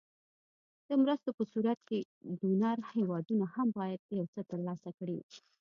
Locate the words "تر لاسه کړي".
4.49-5.17